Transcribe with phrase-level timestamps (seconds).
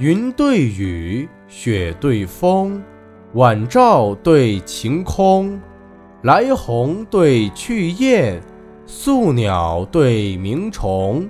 [0.00, 2.82] 云对雨，雪对风，
[3.34, 5.60] 晚照对晴空，
[6.22, 8.40] 来鸿对去雁，
[8.86, 11.28] 宿鸟对鸣虫。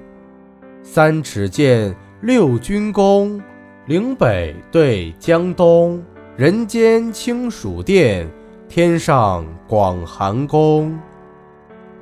[0.85, 1.92] 三尺剑，
[2.22, 3.42] 六钧弓，
[3.87, 6.00] 岭北对江东。
[6.37, 8.30] 人间清暑殿，
[8.68, 10.96] 天上广寒宫。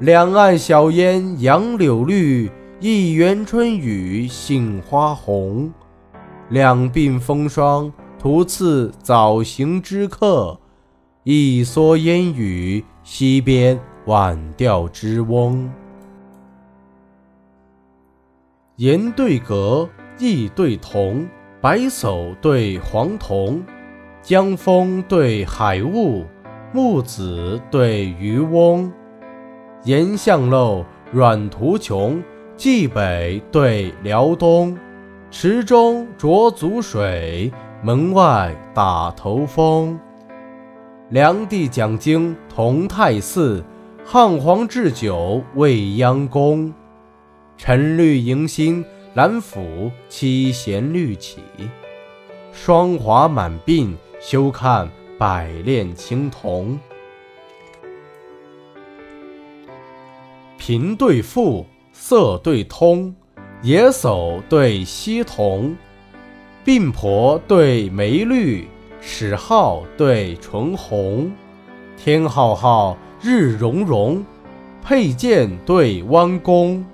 [0.01, 5.73] 两岸晓烟杨柳绿，一园春雨杏花红。
[6.51, 10.59] 两鬓风霜徒次早行之客，
[11.23, 15.71] 一蓑烟雨溪边晚钓之翁。
[18.77, 19.87] 言对格，
[20.19, 21.29] 意对同，
[21.61, 23.63] 白叟对黄童。
[24.23, 26.25] 江风对海雾，
[26.73, 28.91] 木子对渔翁，
[29.85, 32.23] 岩巷陋，阮途穷，
[32.57, 34.77] 蓟北对辽东，
[35.31, 39.99] 池中濯足水，门外打头风。
[41.11, 43.63] 梁帝讲经同泰寺，
[44.05, 46.73] 汉皇置酒未央宫。
[47.59, 48.83] 晨绿迎新，
[49.15, 51.41] 兰府七弦绿起，
[52.53, 53.95] 霜华满鬓。
[54.21, 56.77] 休看百炼青铜，
[60.57, 63.15] 贫对富，色对通，
[63.61, 65.77] 野叟对溪童，
[66.65, 68.69] 鬓婆对眉绿，
[69.01, 71.33] 齿皓对唇红。
[71.97, 74.25] 天浩浩，日融融，
[74.85, 76.85] 佩剑对弯弓。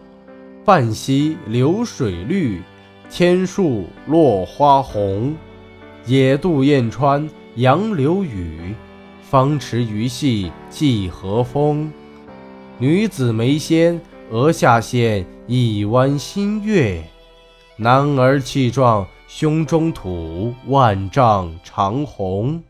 [0.64, 2.62] 半溪流水绿，
[3.10, 5.34] 千树落花红。
[6.06, 8.74] 野渡燕穿杨柳雨，
[9.20, 11.92] 方池鱼戏寄和风。
[12.78, 17.02] 女子眉纤，额下现一弯新月；
[17.76, 22.62] 男儿气壮，胸中吐万丈长虹。